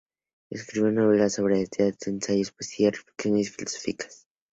Escribió 0.49 0.91
novelas, 0.91 1.37
obras 1.37 1.59
de 1.59 1.67
teatro, 1.67 2.11
ensayos, 2.11 2.49
poesía, 2.51 2.87
y 2.87 2.89
reflexiones 2.89 3.55
filosóficas. 3.55 4.25